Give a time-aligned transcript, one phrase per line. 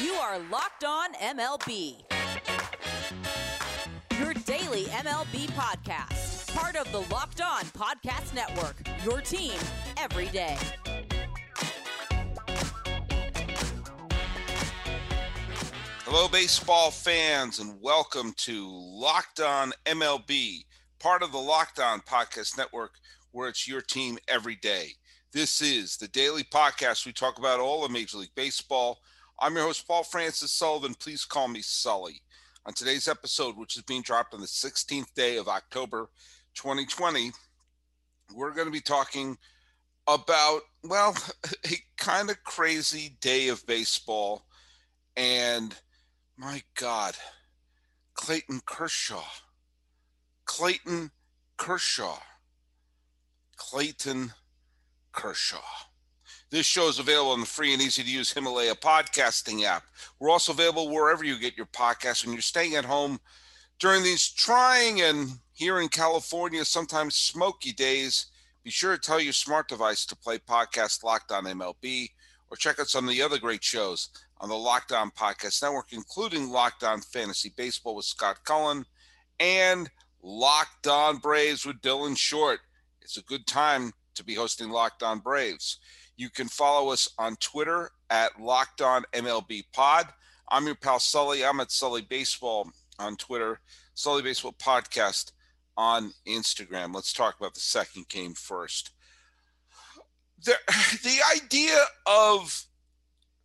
[0.00, 2.04] You are Locked On MLB.
[4.20, 6.54] Your daily MLB podcast.
[6.54, 8.76] Part of the Locked On Podcast Network.
[9.04, 9.58] Your team
[9.96, 10.56] every day.
[16.04, 20.64] Hello, baseball fans, and welcome to Locked On MLB,
[21.00, 22.92] part of the Locked On Podcast Network,
[23.32, 24.90] where it's your team every day.
[25.32, 27.04] This is the daily podcast.
[27.04, 29.00] We talk about all of Major League Baseball
[29.40, 30.94] I'm your host, Paul Francis Sullivan.
[30.94, 32.22] Please call me Sully.
[32.66, 36.10] On today's episode, which is being dropped on the 16th day of October
[36.54, 37.30] 2020,
[38.34, 39.38] we're going to be talking
[40.08, 41.16] about, well,
[41.66, 44.44] a kind of crazy day of baseball.
[45.16, 45.72] And
[46.36, 47.14] my God,
[48.14, 49.22] Clayton Kershaw.
[50.46, 51.12] Clayton
[51.56, 52.18] Kershaw.
[53.56, 54.32] Clayton
[55.12, 55.87] Kershaw.
[56.50, 59.82] This show is available on the free and easy to use Himalaya podcasting app.
[60.18, 63.20] We're also available wherever you get your podcasts when you're staying at home
[63.78, 68.28] during these trying and here in California, sometimes smoky days.
[68.64, 72.08] Be sure to tell your smart device to play podcast Locked On MLB
[72.50, 74.08] or check out some of the other great shows
[74.40, 78.86] on the Locked On Podcast Network, including Locked On Fantasy Baseball with Scott Cullen
[79.38, 79.90] and
[80.22, 82.60] Locked On Braves with Dylan Short.
[83.02, 85.78] It's a good time to be hosting Locked On Braves.
[86.18, 90.08] You can follow us on Twitter at Locked On MLB Pod.
[90.50, 91.44] I'm your pal Sully.
[91.44, 93.60] I'm at Sully Baseball on Twitter,
[93.94, 95.30] Sully Baseball Podcast
[95.76, 96.92] on Instagram.
[96.92, 98.90] Let's talk about the second game first.
[100.44, 100.54] The,
[101.04, 102.64] the idea of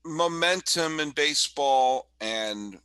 [0.03, 2.79] momentum in baseball and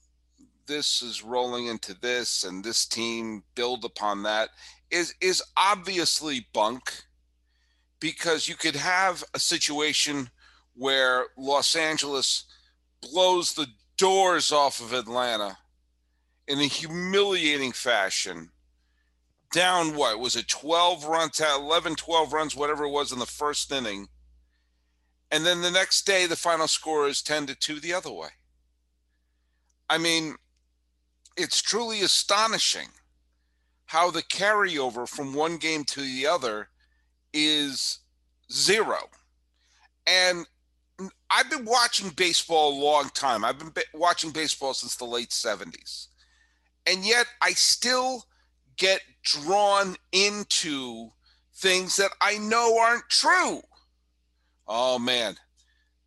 [0.67, 4.51] this is rolling into this and this team build upon that
[4.91, 7.08] is is obviously bunk
[8.01, 10.31] because you could have a situation
[10.75, 12.45] where Los Angeles
[13.01, 15.59] blows the doors off of Atlanta
[16.47, 18.51] in a humiliating fashion.
[19.53, 23.73] Down what was it 12 runs, 11, 12 runs, whatever it was in the first
[23.73, 24.09] inning.
[25.31, 28.29] And then the next day, the final score is 10 to 2 the other way.
[29.91, 30.37] I mean,
[31.37, 32.89] it's truly astonishing
[33.87, 36.69] how the carryover from one game to the other
[37.33, 38.01] is
[38.51, 38.99] zero.
[40.07, 40.47] And
[41.31, 43.45] I've been watching baseball a long time.
[43.45, 46.09] I've been watching baseball since the late 70s.
[46.87, 48.25] And yet I still
[48.77, 51.11] get drawn into
[51.55, 53.61] things that I know aren't true.
[54.67, 55.37] Oh man,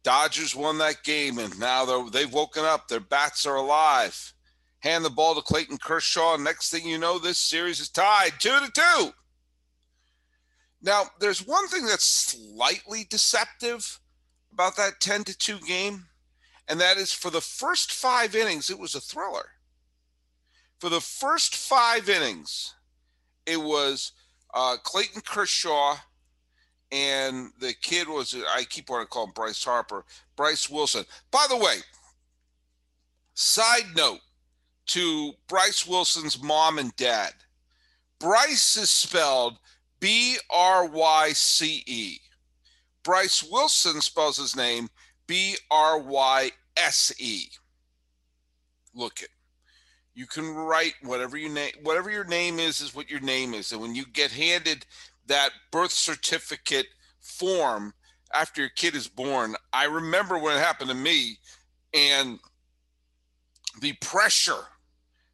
[0.04, 2.88] Dodgers won that game and now they've woken up.
[2.88, 4.34] Their bats are alive.
[4.80, 6.38] Hand the ball to Clayton Kershaw.
[6.38, 9.14] Next thing you know, this series is tied two to two.
[10.82, 14.00] Now, there's one thing that's slightly deceptive
[14.52, 16.06] about that 10 to 2 game,
[16.68, 19.50] and that is for the first five innings, it was a thriller.
[20.80, 22.74] For the first five innings,
[23.46, 24.14] it was
[24.54, 25.98] uh, Clayton Kershaw
[26.92, 30.04] and the kid was, I keep wanting to call him Bryce Harper,
[30.36, 31.06] Bryse Wilson.
[31.32, 31.78] By the way,
[33.34, 34.20] side note
[34.88, 37.32] to Bryse Wilson's mom and dad
[38.20, 39.58] Bryce is spelled
[40.02, 42.18] B R Y C E.
[43.04, 44.90] Bryse Wilson spells his name
[45.28, 47.48] B R Y S E.
[48.94, 49.30] Look it.
[50.14, 53.72] You can write whatever you name whatever your name is is what your name is.
[53.72, 54.86] And when you get handed
[55.28, 56.88] that birth certificate
[57.22, 57.94] form
[58.34, 61.38] after your kid is born, I remember when it happened to me
[61.94, 62.40] and
[63.82, 64.66] the pressure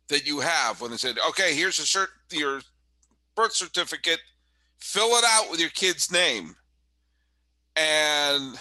[0.09, 2.61] that you have when they said, okay, here's a cert- your
[3.35, 4.19] birth certificate
[4.79, 6.55] fill it out with your kid's name.
[7.75, 8.57] And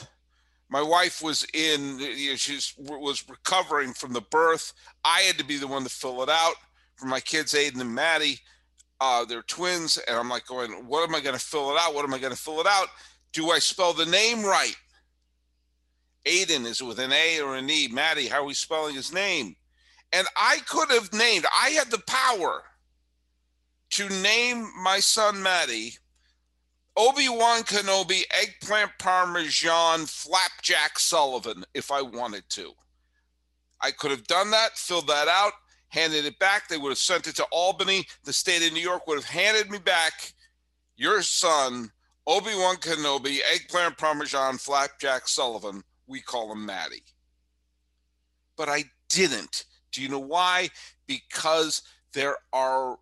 [0.69, 4.73] my wife was in, you know, she was recovering from the birth.
[5.05, 6.55] I had to be the one to fill it out
[6.97, 8.39] for my kids, Aiden and Maddie.
[9.01, 9.99] Uh, they're twins.
[10.09, 11.95] And I'm like, going, what am I going to fill it out?
[11.95, 12.89] What am I going to fill it out?
[13.33, 14.75] Do I spell the name right?
[16.25, 17.89] Aiden, is it with an A or an E?
[17.89, 19.55] Maddie, how are we spelling his name?
[20.13, 22.63] And I could have named, I had the power
[23.91, 25.95] to name my son Maddie
[26.97, 32.73] Obi Wan Kenobi, eggplant parmesan, flapjack Sullivan if I wanted to.
[33.83, 35.53] I could have done that, filled that out,
[35.89, 36.69] handed it back.
[36.69, 38.07] They would have sent it to Albany.
[38.25, 40.33] The state of New York would have handed me back
[40.97, 41.91] your son,
[42.27, 45.83] Obi Wan Kenobi, eggplant parmesan, flapjack Sullivan.
[46.07, 47.05] We call him Maddie.
[48.57, 49.65] But I didn't.
[49.93, 50.71] Do you know why?
[51.07, 51.83] Because
[52.15, 52.99] there are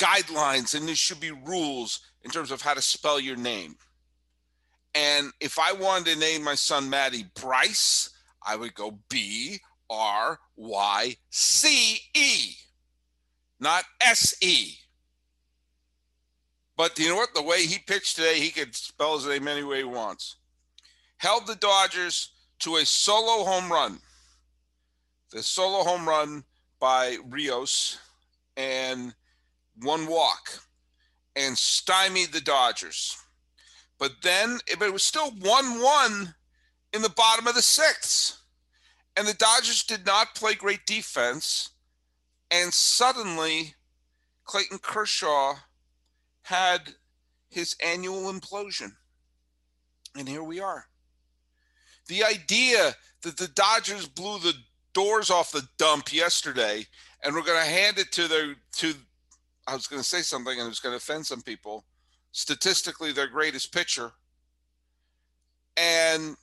[0.00, 3.76] guidelines and there should be rules in terms of how to spell your name.
[4.94, 8.10] And if I wanted to name my son Maddie Bryce,
[8.44, 12.54] I would go B R Y C E,
[13.60, 14.74] not S E.
[16.76, 17.34] But you know what?
[17.34, 20.36] The way he pitched today, he could spell his name any way he wants.
[21.18, 23.98] Held the Dodgers to a solo home run.
[25.30, 26.42] The solo home run
[26.80, 27.98] by Rios
[28.56, 29.14] and
[29.82, 30.60] one walk
[31.36, 33.16] and stymied the Dodgers.
[33.98, 36.34] But then but it was still 1 1
[36.92, 38.38] in the bottom of the sixth.
[39.16, 41.70] And the Dodgers did not play great defense.
[42.50, 43.74] And suddenly,
[44.44, 45.56] Clayton Kershaw
[46.42, 46.94] had
[47.48, 48.92] his annual implosion.
[50.16, 50.86] And here we are.
[52.08, 54.54] The idea that the Dodgers blew the
[54.92, 56.86] doors off the dump yesterday
[57.22, 58.94] and we're going to hand it to their to
[59.70, 61.84] I was going to say something and it was going to offend some people.
[62.32, 64.12] Statistically, their greatest pitcher,
[65.76, 66.36] and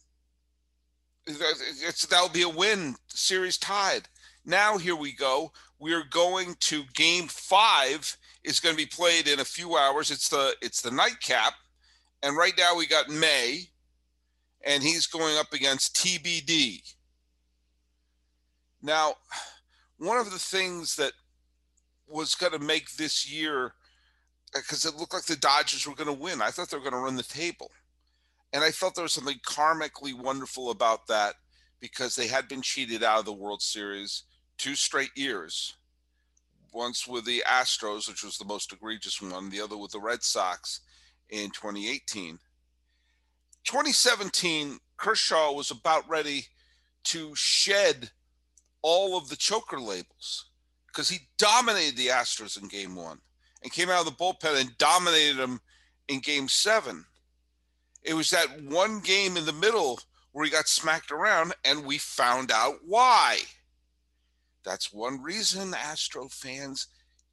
[2.09, 2.95] that'll be a win.
[3.07, 4.09] Series tied.
[4.45, 5.51] Now here we go.
[5.79, 8.17] We're going to Game Five.
[8.43, 10.11] Is going to be played in a few hours.
[10.11, 11.53] It's the it's the nightcap,
[12.23, 13.69] and right now we got May,
[14.65, 16.93] and he's going up against TBD.
[18.81, 19.15] Now,
[19.97, 21.11] one of the things that
[22.07, 23.73] was going to make this year
[24.55, 26.41] uh, because it looked like the Dodgers were going to win.
[26.41, 27.71] I thought they were going to run the table.
[28.53, 31.35] And I felt there was something karmically wonderful about that
[31.79, 34.23] because they had been cheated out of the World Series
[34.57, 35.75] two straight years.
[36.73, 40.23] Once with the Astros, which was the most egregious one, the other with the Red
[40.23, 40.81] Sox
[41.29, 42.39] in 2018.
[43.63, 46.45] 2017, Kershaw was about ready
[47.05, 48.11] to shed
[48.81, 50.45] all of the choker labels
[50.97, 53.19] because he dominated the Astros in game one
[53.61, 55.61] and came out of the bullpen and dominated them
[56.07, 57.05] in game seven.
[58.03, 59.99] It was that one game in the middle
[60.31, 63.37] where he got smacked around, and we found out why.
[64.65, 66.87] That's one reason, Astro fans,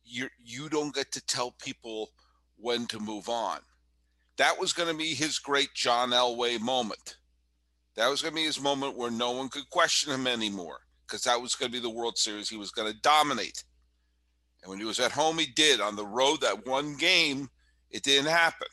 [0.05, 2.11] you you don't get to tell people
[2.57, 3.61] when to move on.
[4.37, 7.17] That was going to be his great John Elway moment.
[7.97, 11.23] That was going to be his moment where no one could question him anymore because
[11.25, 12.49] that was going to be the World Series.
[12.49, 13.65] He was going to dominate.
[14.63, 15.81] And when he was at home, he did.
[15.81, 17.49] On the road, that one game,
[17.91, 18.69] it didn't happen.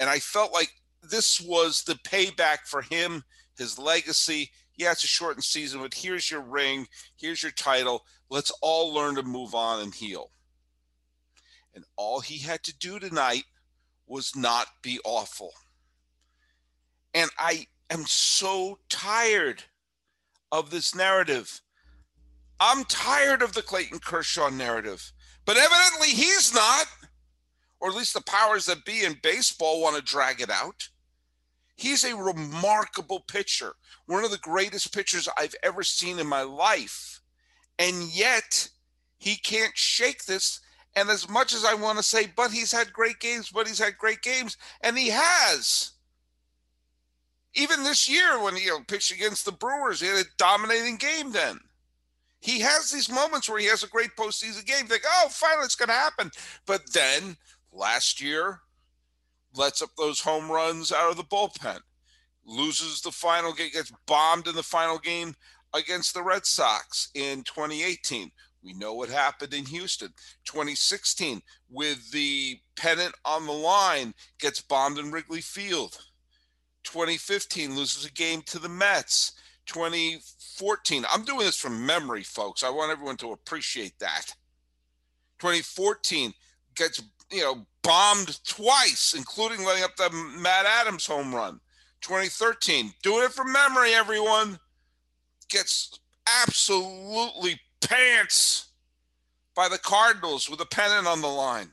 [0.00, 0.72] And I felt like
[1.02, 3.22] this was the payback for him,
[3.56, 4.50] his legacy.
[4.76, 8.04] Yeah, it's a shortened season, but here's your ring, here's your title.
[8.30, 10.30] Let's all learn to move on and heal.
[11.74, 13.44] And all he had to do tonight
[14.06, 15.52] was not be awful.
[17.14, 19.62] And I am so tired
[20.52, 21.62] of this narrative.
[22.60, 25.12] I'm tired of the Clayton Kershaw narrative,
[25.46, 26.86] but evidently he's not,
[27.80, 30.88] or at least the powers that be in baseball want to drag it out.
[31.74, 33.72] He's a remarkable pitcher,
[34.06, 37.20] one of the greatest pitchers I've ever seen in my life.
[37.78, 38.68] And yet,
[39.18, 40.60] he can't shake this.
[40.94, 43.78] And as much as I want to say, but he's had great games, but he's
[43.78, 45.92] had great games, and he has
[47.54, 50.96] even this year when he you know, pitched against the Brewers, he had a dominating
[50.96, 51.58] game then.
[52.40, 54.86] He has these moments where he has a great postseason game.
[54.86, 56.30] Think, oh, finally it's going to happen.
[56.66, 57.36] But then
[57.72, 58.60] last year,
[59.54, 61.78] lets up those home runs out of the bullpen,
[62.44, 65.34] loses the final game, gets bombed in the final game
[65.74, 68.30] against the Red Sox in 2018.
[68.64, 70.08] We know what happened in Houston.
[70.44, 75.98] 2016, with the pennant on the line, gets bombed in Wrigley Field.
[76.84, 79.32] 2015 loses a game to the Mets.
[79.66, 82.64] 2014, I'm doing this from memory, folks.
[82.64, 84.34] I want everyone to appreciate that.
[85.38, 86.32] 2014
[86.74, 90.10] gets, you know, bombed twice, including letting up the
[90.40, 91.60] Matt Adams home run.
[92.00, 94.58] 2013, doing it from memory, everyone,
[95.48, 96.00] gets
[96.42, 98.70] absolutely pants
[99.54, 101.70] by the Cardinals with a pennant on the line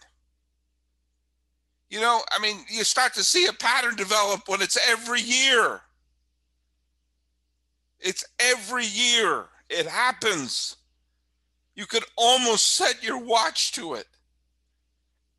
[1.89, 5.81] you know, I mean, you start to see a pattern develop when it's every year.
[7.99, 9.45] It's every year.
[9.69, 10.77] It happens.
[11.75, 14.05] You could almost set your watch to it.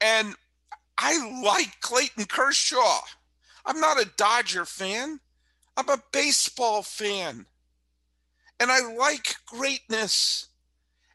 [0.00, 0.34] And
[0.98, 3.00] I like Clayton Kershaw.
[3.64, 5.20] I'm not a Dodger fan,
[5.76, 7.46] I'm a baseball fan.
[8.58, 10.48] And I like greatness.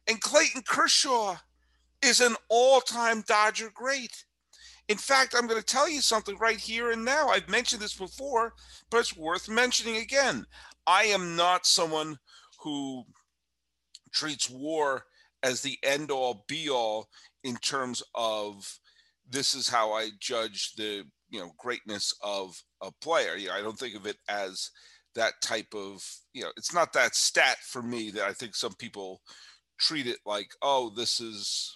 [0.07, 1.37] And Clayton Kershaw
[2.01, 4.23] is an all time Dodger great.
[4.87, 7.29] In fact, I'm going to tell you something right here and now.
[7.29, 8.53] I've mentioned this before,
[8.89, 10.45] but it's worth mentioning again.
[10.85, 12.17] I am not someone
[12.59, 13.03] who
[14.13, 15.05] treats war
[15.43, 17.09] as the end all be all
[17.43, 18.79] in terms of
[19.29, 23.35] this is how I judge the you know greatness of a player.
[23.35, 24.69] You know, I don't think of it as
[25.15, 28.73] that type of, you know, it's not that stat for me that I think some
[28.73, 29.21] people
[29.79, 31.73] treat it like, oh, this is,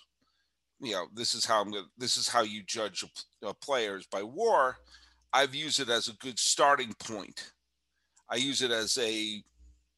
[0.79, 4.07] you know, this is how I'm going this is how you judge a, a players
[4.07, 4.77] by war.
[5.33, 7.51] I've used it as a good starting point.
[8.29, 9.43] I use it as a, you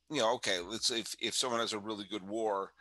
[0.09, 2.71] know, okay, let's if if someone has a really good war,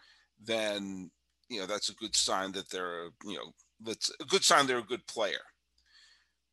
[0.43, 1.11] then
[1.49, 4.79] you know that's a good sign that they're, you know, that's a good sign they're
[4.79, 5.41] a good player.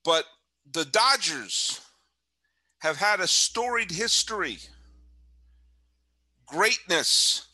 [0.04, 0.26] But
[0.72, 1.82] the Dodgers
[2.80, 4.60] have had a storied history,
[6.46, 7.48] greatness,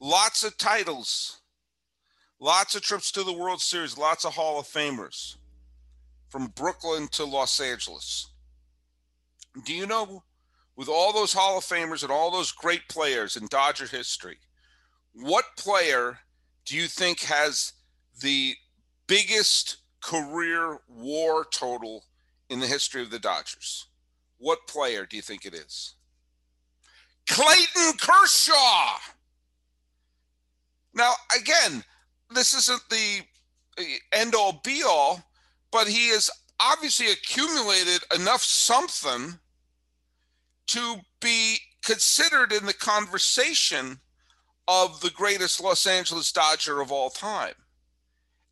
[0.00, 1.41] lots of titles,
[2.42, 5.36] lots of trips to the World Series, lots of Hall of Famers
[6.28, 8.26] from Brooklyn to Los Angeles.
[9.64, 10.24] Do you know,
[10.74, 14.38] with all those Hall of Famers and all those great players in Dodger history,
[15.14, 16.18] what player
[16.64, 17.74] do you think has
[18.20, 18.54] the
[19.06, 22.04] biggest career war total
[22.50, 23.86] in the history of the Dodgers?
[24.38, 25.94] What player do you think it is?
[27.28, 28.98] Clayton Kershaw.
[30.92, 31.84] Now, again,
[32.34, 33.20] this isn't the
[34.12, 35.22] end all be all,
[35.70, 39.38] but he has obviously accumulated enough something
[40.68, 43.98] to be considered in the conversation
[44.68, 47.54] of the greatest Los Angeles Dodger of all time.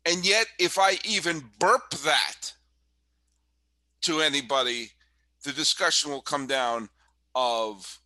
[0.05, 2.53] And yet, if I even burp that
[4.01, 4.89] to anybody,
[5.43, 6.89] the discussion will come down
[7.35, 7.99] of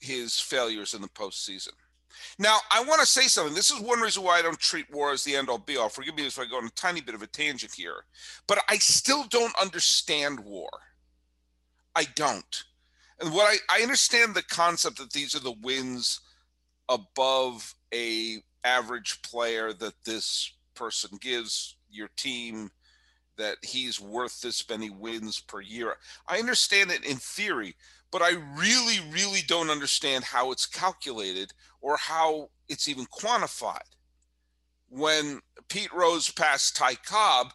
[0.00, 1.74] his failures in the postseason.
[2.38, 3.54] Now, I want to say something.
[3.54, 5.88] This is one reason why I don't treat war as the end all be all.
[5.88, 8.04] Forgive me if I go on a tiny bit of a tangent here,
[8.46, 10.70] but I still don't understand war.
[11.94, 12.64] I don't.
[13.20, 16.20] And what I, I understand the concept that these are the wins
[16.88, 22.70] above a average player that this person gives your team
[23.36, 25.96] that he's worth this many wins per year.
[26.28, 27.74] I understand it in theory,
[28.10, 33.78] but I really, really don't understand how it's calculated or how it's even quantified.
[34.88, 37.52] When Pete Rose passed Ty Cobb,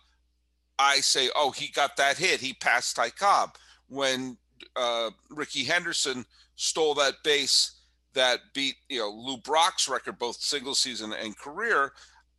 [0.79, 2.39] I say, oh, he got that hit.
[2.39, 3.55] He passed Ty Cobb.
[3.87, 4.37] When
[4.75, 7.71] uh, Rickey Henderson stole that base
[8.13, 11.91] that beat, you know, Lou Brock's record, both single season and career,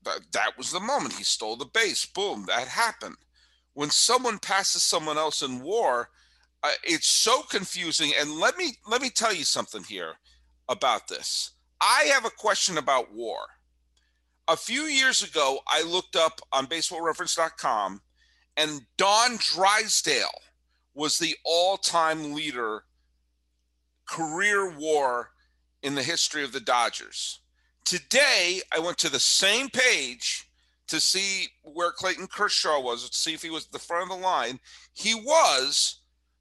[0.04, 2.06] that, that was the moment he stole the base.
[2.06, 3.16] Boom, that happened
[3.76, 6.08] when someone passes someone else in war,
[6.62, 8.10] uh, it's so confusing.
[8.18, 10.14] And let me let me tell you something here
[10.66, 11.50] about this.
[11.80, 13.38] I have a question about war.
[14.48, 18.00] A few years ago, I looked up on BaseballReference.com,
[18.56, 20.40] and Don Drysdale
[20.94, 22.84] was the all-time leader
[24.06, 25.30] career war
[25.82, 27.40] in the history of the Dodgers.
[27.84, 30.48] Today, I went to the same page
[30.88, 34.16] to see where Clayton Kershaw was, to see if he was at the front of
[34.16, 34.60] the line.
[34.94, 36.00] He was,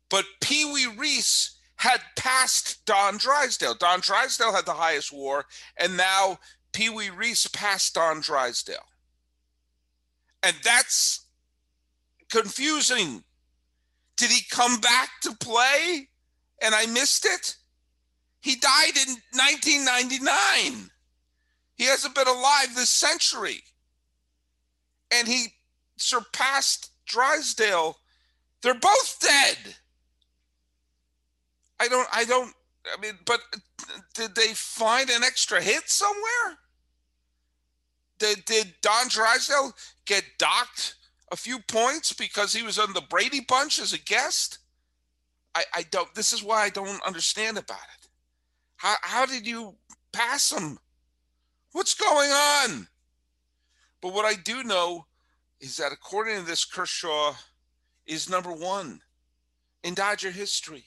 [0.09, 1.54] but Pee Wee Reese
[1.85, 3.75] had passed Don Drysdale.
[3.75, 5.45] Don Drysdale had the highest war,
[5.77, 6.39] and now
[6.73, 8.87] Pee Wee Reese passed Don Drysdale.
[10.41, 11.27] And that's
[12.31, 13.23] confusing.
[14.17, 16.09] Did he come back to play
[16.59, 17.55] and I missed it?
[18.41, 20.89] He died in 1999.
[21.75, 23.61] He hasn't been alive this century
[25.11, 25.53] and he
[25.97, 27.97] surpassed Drysdale.
[28.61, 29.75] They're both dead.
[31.79, 32.53] I don't, I don't,
[32.85, 33.41] I mean, but
[34.13, 36.57] did they find an extra hit somewhere?
[38.19, 39.73] Did, did Don Drysdale
[40.05, 40.95] get docked
[41.31, 44.59] a few points because he was on the Brady Bunch as a guest?
[45.53, 48.07] I, I don't, this is why I don't understand about it.
[48.77, 49.75] How, how did you
[50.13, 50.77] pass him?
[51.71, 52.87] What's going on?
[54.01, 55.07] But what I do know
[55.59, 57.33] is that according to this, Kershaw
[58.05, 59.01] is number one
[59.83, 60.85] in Dodger history.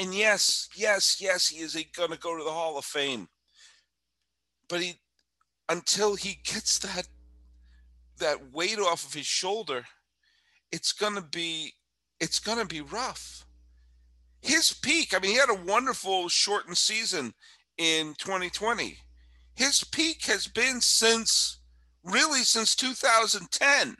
[0.00, 3.28] And yes, yes, yes, he is going to go to the Hall of Fame.
[4.66, 4.94] But he,
[5.68, 7.06] until he gets that
[8.18, 9.84] that weight off of his shoulder,
[10.72, 11.74] it's going to be
[12.18, 13.44] it's going to be rough.
[14.40, 17.34] His peak, I mean, he had a wonderful shortened season
[17.76, 18.96] in 2020.
[19.54, 21.58] His peak has been since
[22.02, 23.96] really since 2010,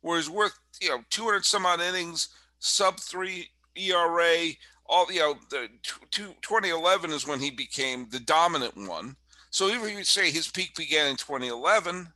[0.00, 2.28] where he's worth you know 200 some odd innings,
[2.60, 4.50] sub three ERA.
[4.86, 5.68] All you know, the
[6.10, 9.16] 2011 is when he became the dominant one.
[9.50, 12.08] So if you say his peak began in 2011,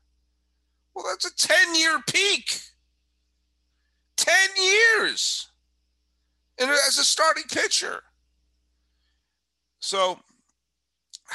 [0.95, 2.61] well, that's a 10 year peak.
[4.17, 5.49] 10 years.
[6.59, 8.03] And as a starting pitcher.
[9.81, 10.19] So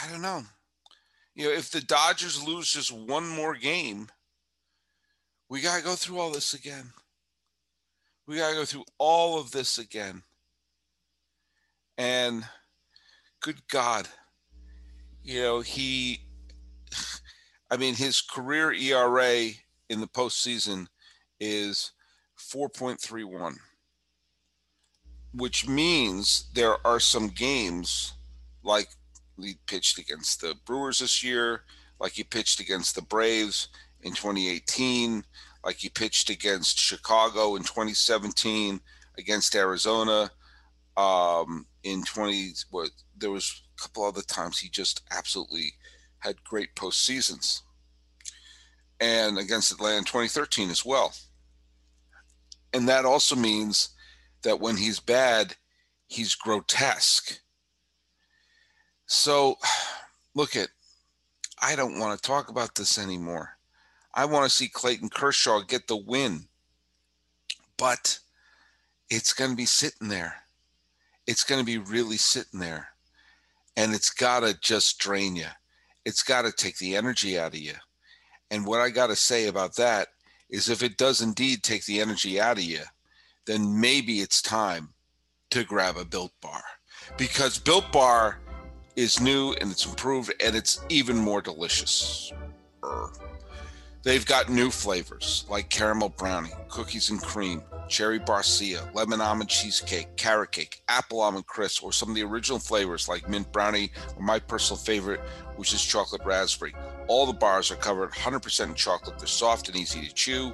[0.02, 0.44] I don't know
[1.40, 4.10] you know, if the Dodgers lose just one more game,
[5.48, 6.92] we got to go through all this again.
[8.30, 10.22] We got to go through all of this again.
[11.98, 12.46] And
[13.42, 14.08] good God,
[15.24, 16.22] you know, he,
[17.72, 19.50] I mean, his career ERA
[19.90, 20.86] in the postseason
[21.40, 21.94] is
[22.38, 23.56] 4.31,
[25.34, 28.14] which means there are some games
[28.62, 28.90] like
[29.42, 31.64] he pitched against the Brewers this year,
[32.00, 33.70] like he pitched against the Braves
[34.04, 35.24] in 2018,
[35.64, 38.80] like he pitched against Chicago in 2017,
[39.18, 40.32] against Arizona
[40.98, 42.54] um, in 20.
[42.72, 45.74] What there was a couple other times he just absolutely
[46.20, 47.62] had great postseasons,
[49.00, 51.14] and against Atlanta in 2013 as well.
[52.74, 53.90] And that also means
[54.44, 55.56] that when he's bad,
[56.08, 57.40] he's grotesque.
[59.06, 59.58] So,
[60.36, 60.70] look at,
[61.62, 63.59] I don't want to talk about this anymore.
[64.20, 66.50] I want to see Clayton Kershaw get the win,
[67.78, 68.20] but
[69.10, 70.36] it's going to be sitting there.
[71.26, 72.90] It's going to be really sitting there.
[73.78, 75.46] And it's got to just drain you.
[76.04, 77.76] It's got to take the energy out of you.
[78.52, 80.10] And what I got to say about that
[80.50, 82.82] is if it does indeed take the energy out of you,
[83.46, 84.90] then maybe it's time
[85.52, 86.62] to grab a Built Bar.
[87.16, 88.42] Because Built Bar
[88.98, 92.34] is new and it's improved and it's even more delicious.
[94.02, 100.16] They've got new flavors like caramel brownie, cookies and cream, cherry barcia, lemon almond cheesecake,
[100.16, 104.24] carrot cake, apple almond crisp, or some of the original flavors like mint brownie or
[104.24, 105.20] my personal favorite,
[105.58, 106.74] which is chocolate raspberry.
[107.10, 109.20] All the bars are covered 100% in chocolate.
[109.20, 110.54] They're soft and easy to chew.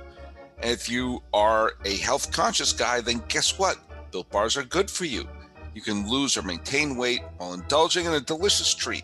[0.64, 3.78] And if you are a health conscious guy, then guess what?
[4.12, 5.28] Built bars are good for you.
[5.76, 9.04] You can lose or maintain weight while indulging in a delicious treat.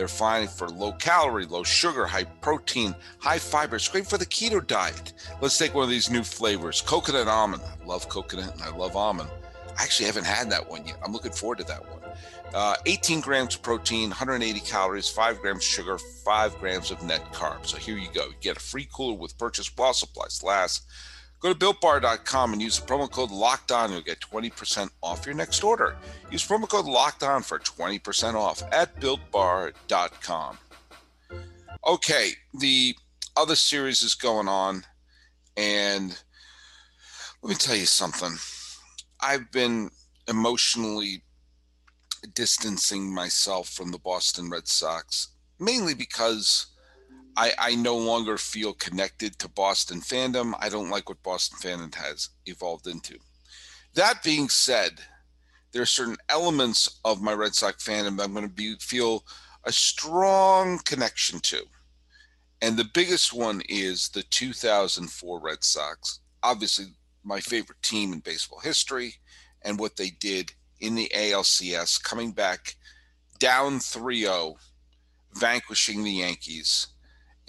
[0.00, 3.76] They're fine for low calorie, low sugar, high protein, high fiber.
[3.76, 5.12] It's great for the keto diet.
[5.42, 7.62] Let's take one of these new flavors coconut almond.
[7.66, 9.28] I love coconut and I love almond.
[9.78, 10.96] I actually haven't had that one yet.
[11.04, 12.00] I'm looking forward to that one.
[12.54, 17.22] Uh, 18 grams of protein, 180 calories, 5 grams of sugar, 5 grams of net
[17.34, 17.66] carbs.
[17.66, 18.28] So here you go.
[18.28, 20.86] You get a free cooler with purchase while supplies last.
[21.40, 23.90] Go to builtbar.com and use the promo code locked on.
[23.90, 25.96] You'll get 20% off your next order.
[26.30, 30.58] Use promo code locked on for 20% off at builtbar.com.
[31.86, 32.94] Okay, the
[33.38, 34.84] other series is going on.
[35.56, 36.16] And
[37.42, 38.32] let me tell you something.
[39.18, 39.90] I've been
[40.28, 41.22] emotionally
[42.34, 46.66] distancing myself from the Boston Red Sox, mainly because
[47.36, 50.54] I, I no longer feel connected to Boston fandom.
[50.60, 53.18] I don't like what Boston fandom has evolved into.
[53.94, 55.00] That being said,
[55.72, 59.24] there are certain elements of my Red Sox fandom that I'm going to be feel
[59.64, 61.62] a strong connection to.
[62.62, 66.20] And the biggest one is the 2004 Red Sox.
[66.42, 66.86] Obviously,
[67.24, 69.14] my favorite team in baseball history
[69.62, 72.76] and what they did in the ALCS, coming back
[73.38, 74.56] down 3 0,
[75.34, 76.88] vanquishing the Yankees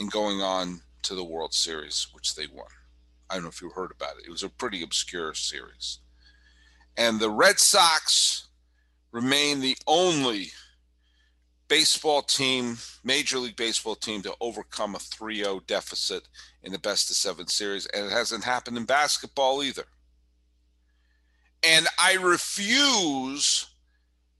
[0.02, 2.66] and going on to the World Series, which they won.
[3.30, 4.26] I don't know if you heard about it.
[4.26, 6.00] It was a pretty obscure series.
[6.98, 8.48] And the Red Sox
[9.12, 10.48] remain the only
[11.68, 16.28] baseball team, Major League Baseball team, to overcome a 3 0 deficit
[16.64, 17.86] in the best of seven series.
[17.86, 19.86] And it hasn't happened in basketball either.
[21.64, 23.68] And I refuse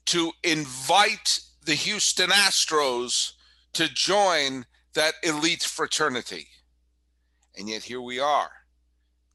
[0.08, 3.34] to invite the Houston Astros
[3.74, 6.48] to join that elite fraternity.
[7.58, 8.50] And yet here we are,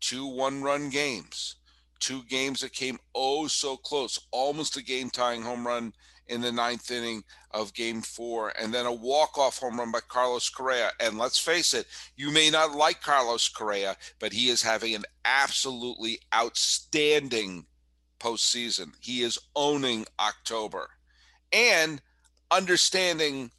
[0.00, 1.56] two one run games,
[2.00, 5.92] two games that came oh so close, almost a game tying home run
[6.28, 10.00] in the ninth inning of game four, and then a walk off home run by
[10.08, 10.90] Carlos Correa.
[10.98, 15.04] And let's face it, you may not like Carlos Correa, but he is having an
[15.24, 17.66] absolutely outstanding
[18.18, 18.92] postseason.
[19.00, 20.88] He is owning October
[21.52, 22.00] and
[22.50, 23.50] understanding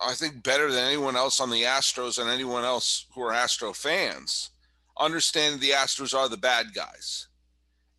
[0.00, 3.72] I think better than anyone else on the Astros and anyone else who are Astro
[3.72, 4.50] fans,
[4.98, 7.28] understanding the Astros are the bad guys.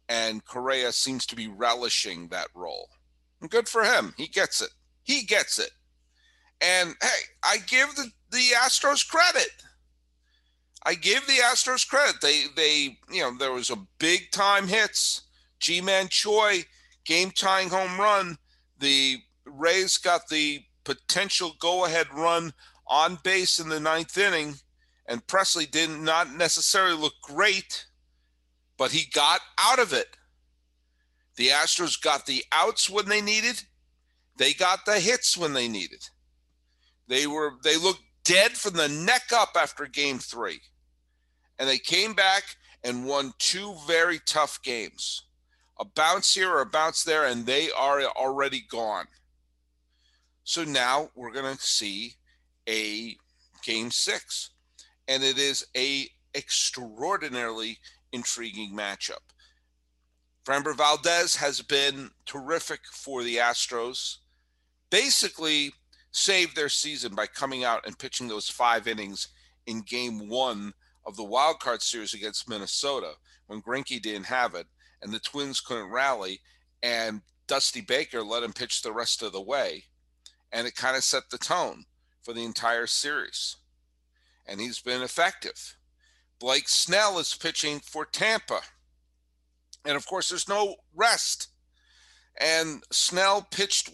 [0.10, 2.90] And Correa seems to be relishing that role.
[3.40, 4.14] And good for him.
[4.18, 4.72] He gets it.
[5.04, 5.72] He gets it.
[6.60, 9.50] And hey, I give the, the Astros credit.
[10.84, 12.22] I give the Astros credit.
[12.22, 15.22] They they you know there was a big time hits.
[15.60, 16.64] Ji-Man Choi
[17.06, 18.38] game tying home run.
[18.80, 22.54] The Rays got the potential go ahead run
[22.88, 24.56] on base in the ninth inning,
[25.08, 27.86] and Pressly did not necessarily look great,
[28.78, 30.08] but he got out of it.
[31.38, 33.64] The Astros got the outs when they needed,
[34.38, 36.04] they got the hits when they needed.
[37.08, 40.62] They were they looked dead from the neck up after game three.
[41.60, 42.44] And they came back
[42.84, 45.24] and won two very tough games.
[45.80, 49.06] A bounce here or a bounce there, and they are already gone.
[50.52, 52.16] So now we're going to see
[52.68, 53.16] a
[53.64, 54.50] game six,
[55.08, 57.78] and it is a extraordinarily
[58.12, 59.24] intriguing matchup.
[60.46, 64.18] Framber Valdez has been terrific for the Astros.
[64.90, 65.72] Basically,
[66.12, 69.30] saved their season by coming out and pitching those five innings
[69.68, 70.74] in game one
[71.06, 73.14] of the wild card series against Minnesota
[73.48, 74.68] when Greinke didn't have it
[75.02, 76.42] and the Twins couldn't rally
[76.84, 79.86] and Dusty Baker let him pitch the rest of the way.
[80.52, 81.86] And it kind of set the tone
[82.22, 83.58] for the entire series.
[84.46, 85.78] And he's been effective.
[86.40, 88.62] Blake Snell is pitching for Tampa.
[89.86, 91.48] And of course, there's no rest.
[92.40, 93.92] And Snell pitched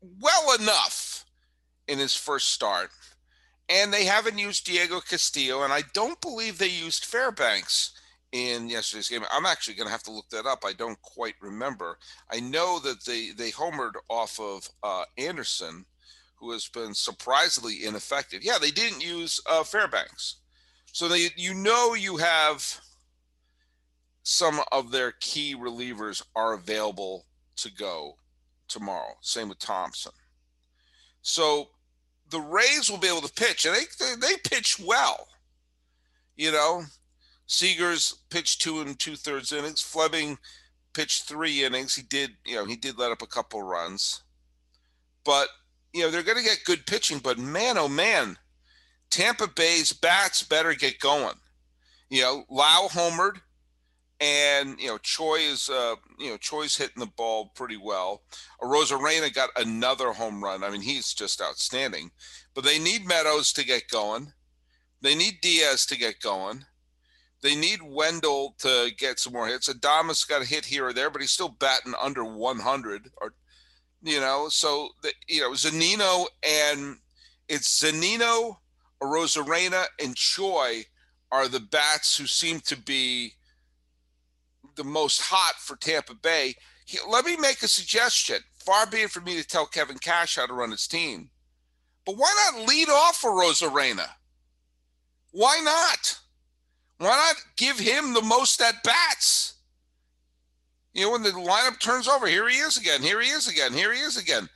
[0.00, 1.24] well enough
[1.86, 2.90] in his first start.
[3.68, 7.92] And they haven't used Diego Castillo, and I don't believe they used Fairbanks
[8.32, 9.24] in yesterday's game.
[9.32, 10.64] I'm actually going to have to look that up.
[10.64, 11.98] I don't quite remember.
[12.32, 15.84] I know that they they homered off of uh, Anderson,
[16.36, 18.44] who has been surprisingly ineffective.
[18.44, 20.36] Yeah, they didn't use uh, Fairbanks,
[20.92, 22.80] so they you know you have
[24.22, 28.16] some of their key relievers are available to go
[28.68, 29.14] tomorrow.
[29.20, 30.12] Same with Thompson.
[31.22, 31.70] So
[32.30, 35.26] the Rays will be able to pitch, and they they, they pitch well.
[36.36, 36.84] You know,
[37.50, 39.82] Seager's pitched two and two thirds innings.
[39.82, 40.38] Fleming
[40.94, 41.96] pitched three innings.
[41.96, 44.22] He did, you know, he did let up a couple runs,
[45.24, 45.48] but
[45.92, 47.18] you know they're going to get good pitching.
[47.18, 48.38] But man, oh man,
[49.10, 51.34] Tampa Bay's bats better get going.
[52.08, 53.40] You know, Lowe homered
[54.20, 58.22] and you know Choi is uh, you know Choi's hitting the ball pretty well.
[58.62, 60.62] Arozarena got another home run.
[60.62, 62.12] I mean, he's just outstanding.
[62.54, 64.34] But they need Meadows to get going.
[65.00, 66.66] They need Diaz to get going.
[67.42, 69.68] They need Wendle to get some more hits.
[69.68, 73.10] Adames got a hit here or there, but he's still batting under 100.
[73.20, 73.32] Or
[74.02, 76.98] you know, so the, you know Zanino and
[77.48, 78.58] it's Zunino,
[79.02, 80.84] Arozarena, and Choi
[81.32, 83.34] are the bats who seem to be
[84.76, 86.54] the most hot for Tampa Bay.
[86.84, 88.38] He, let me make a suggestion.
[88.64, 91.30] Far be it for me to tell Kevin Cash how to run his team,
[92.04, 94.08] but why not lead off for Arozarena?
[95.32, 96.18] Why not?
[97.00, 99.54] Why not give him the most at bats?
[100.92, 103.72] You know, when the lineup turns over, here he is again, here he is again,
[103.72, 104.50] here he is again.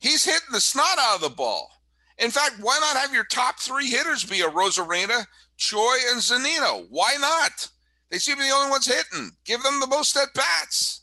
[0.00, 1.70] He's hitting the snot out of the ball.
[2.18, 5.24] In fact, why not have your top three hitters be Arozarena,
[5.56, 6.84] Choi, and Zunino?
[6.90, 7.68] Why not?
[8.10, 9.30] They seem to be the only ones hitting.
[9.44, 11.02] Give them the most at bats.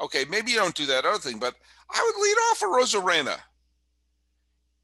[0.00, 1.54] Okay, maybe you don't do that other thing, but
[1.88, 3.38] I would lead off a Arozarena.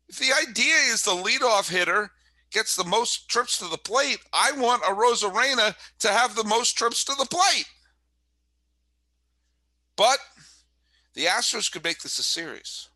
[0.09, 2.13] If the idea is the leadoff hitter
[2.53, 7.05] gets the most trips to the plate, I want Arozarena to have the most trips
[7.05, 7.67] to the plate.
[9.97, 10.19] But
[11.15, 12.89] the Astros could make this a series.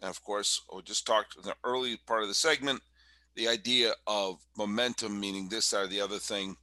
[0.00, 2.82] And of course, we just talked in the early part of the segment,
[3.34, 6.56] the idea of momentum, meaning this, or the other thing.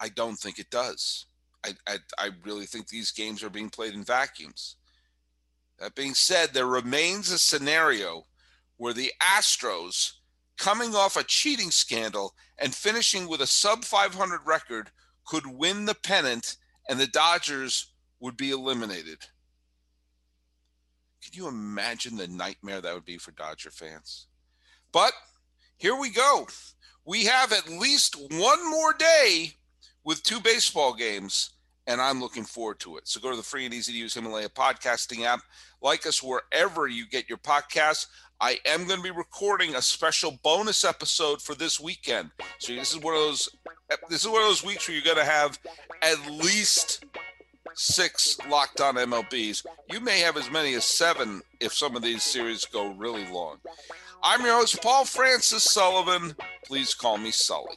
[0.00, 1.26] I don't think it does.
[1.64, 4.76] I, I, I really think these games are being played in vacuums.
[5.78, 8.26] That being said, there remains a scenario
[8.76, 10.12] where the Astros,
[10.58, 14.90] coming off a cheating scandal and finishing with a sub 500 record,
[15.24, 16.56] could win the pennant
[16.88, 19.18] and the Dodgers would be eliminated.
[21.22, 24.26] Can you imagine the nightmare that would be for Dodger fans?
[24.92, 25.12] But
[25.76, 26.48] here we go.
[27.04, 29.52] We have at least one more day
[30.04, 31.50] with two baseball games,
[31.86, 33.06] and I'm looking forward to it.
[33.08, 35.40] So go to the free and easy to use Himalaya podcasting app.
[35.82, 38.06] Like us wherever you get your podcasts.
[38.40, 42.30] I am going to be recording a special bonus episode for this weekend.
[42.58, 43.48] So this is one of those
[44.08, 45.58] this is one of those weeks where you're going to have
[46.02, 47.04] at least
[47.74, 49.66] six locked on MLBs.
[49.90, 53.56] You may have as many as seven if some of these series go really long.
[54.22, 56.36] I'm your host, Paul Francis Sullivan.
[56.64, 57.74] Please call me Sully.